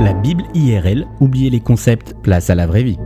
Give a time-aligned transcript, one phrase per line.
[0.00, 2.98] La Bible IRL, oubliez les concepts, place à la vraie vie.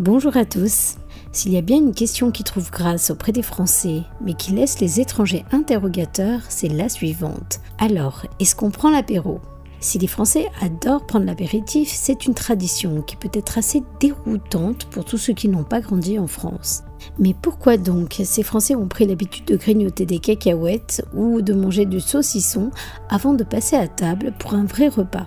[0.00, 0.96] Bonjour à tous.
[1.30, 4.80] S'il y a bien une question qui trouve grâce auprès des Français, mais qui laisse
[4.80, 7.60] les étrangers interrogateurs, c'est la suivante.
[7.78, 9.40] Alors, est-ce qu'on prend l'apéro?
[9.78, 15.04] Si les Français adorent prendre l'apéritif, c'est une tradition qui peut être assez déroutante pour
[15.04, 16.82] tous ceux qui n'ont pas grandi en France.
[17.18, 21.86] Mais pourquoi donc ces Français ont pris l'habitude de grignoter des cacahuètes ou de manger
[21.86, 22.70] du saucisson
[23.08, 25.26] avant de passer à table pour un vrai repas?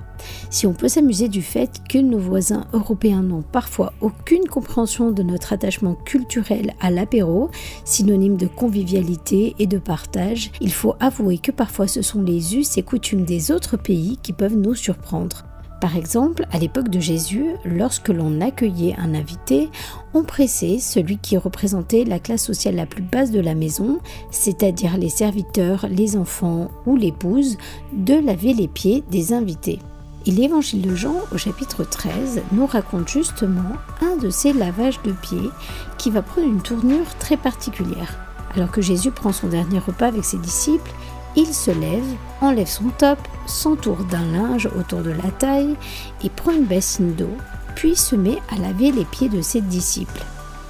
[0.49, 5.23] Si on peut s'amuser du fait que nos voisins européens n'ont parfois aucune compréhension de
[5.23, 7.49] notre attachement culturel à l'apéro,
[7.85, 12.77] synonyme de convivialité et de partage, il faut avouer que parfois ce sont les us
[12.77, 15.48] et coutumes des autres pays qui peuvent nous surprendre.
[15.81, 19.69] Par exemple, à l'époque de Jésus, lorsque l'on accueillait un invité,
[20.13, 24.97] on pressait celui qui représentait la classe sociale la plus basse de la maison, c'est-à-dire
[24.97, 27.57] les serviteurs, les enfants ou l'épouse,
[27.93, 29.79] de laver les pieds des invités.
[30.25, 35.13] Et l'évangile de Jean au chapitre 13 nous raconte justement un de ces lavages de
[35.13, 35.49] pieds
[35.97, 38.19] qui va prendre une tournure très particulière.
[38.53, 40.91] Alors que Jésus prend son dernier repas avec ses disciples,
[41.39, 42.03] il se lève,
[42.41, 45.75] enlève son top, s'entoure d'un linge autour de la taille
[46.21, 47.31] et prend une bassine d'eau,
[47.75, 50.25] puis se met à laver les pieds de ses disciples.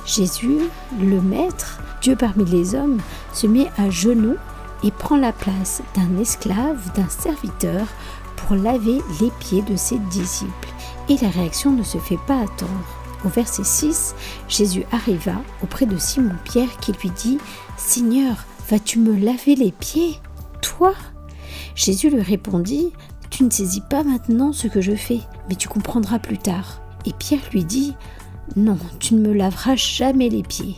[0.05, 0.59] Jésus,
[0.99, 2.99] le Maître, Dieu parmi les hommes,
[3.33, 4.37] se met à genoux
[4.83, 7.87] et prend la place d'un esclave, d'un serviteur,
[8.35, 10.69] pour laver les pieds de ses disciples.
[11.09, 12.95] Et la réaction ne se fait pas attendre.
[13.25, 14.15] Au verset 6,
[14.47, 17.39] Jésus arriva auprès de Simon-Pierre qui lui dit
[17.75, 20.19] Seigneur, vas-tu me laver les pieds?
[20.61, 20.93] Toi
[21.75, 22.91] Jésus lui répondit,
[23.29, 26.81] Tu ne saisis pas maintenant ce que je fais, mais tu comprendras plus tard.
[27.05, 27.95] Et Pierre lui dit,
[28.55, 30.75] Non, tu ne me laveras jamais les pieds.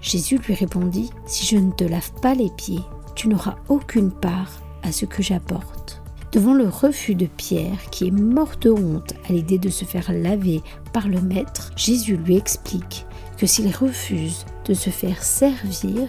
[0.00, 2.82] Jésus lui répondit, Si je ne te lave pas les pieds,
[3.14, 4.50] tu n'auras aucune part
[4.82, 6.02] à ce que j'apporte.
[6.32, 10.12] Devant le refus de Pierre, qui est mort de honte à l'idée de se faire
[10.12, 10.60] laver
[10.92, 13.06] par le Maître, Jésus lui explique
[13.38, 16.08] que s'il refuse de se faire servir,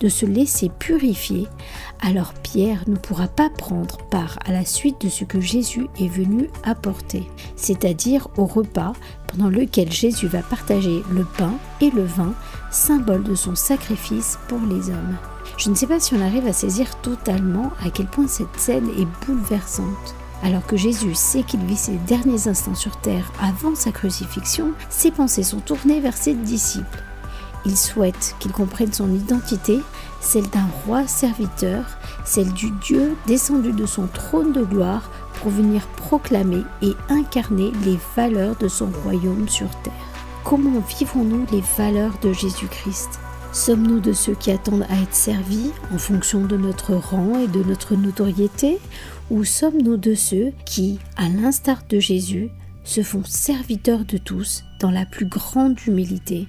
[0.00, 1.46] de se laisser purifier,
[2.00, 6.08] alors Pierre ne pourra pas prendre part à la suite de ce que Jésus est
[6.08, 8.92] venu apporter, c'est-à-dire au repas
[9.26, 12.34] pendant lequel Jésus va partager le pain et le vin,
[12.70, 15.16] symbole de son sacrifice pour les hommes.
[15.56, 18.88] Je ne sais pas si on arrive à saisir totalement à quel point cette scène
[18.98, 20.14] est bouleversante.
[20.42, 25.10] Alors que Jésus sait qu'il vit ses derniers instants sur terre avant sa crucifixion, ses
[25.10, 27.02] pensées sont tournées vers ses disciples.
[27.66, 29.80] Il souhaite qu'ils comprennent son identité,
[30.20, 31.84] celle d'un roi serviteur,
[32.24, 37.98] celle du Dieu descendu de son trône de gloire pour venir proclamer et incarner les
[38.16, 39.92] valeurs de son royaume sur terre.
[40.44, 43.18] Comment vivons-nous les valeurs de Jésus-Christ?
[43.52, 47.62] Sommes-nous de ceux qui attendent à être servis en fonction de notre rang et de
[47.62, 48.78] notre notoriété?
[49.30, 52.50] Ou sommes-nous de ceux qui, à l'instar de Jésus,
[52.82, 56.48] se font serviteurs de tous dans la plus grande humilité?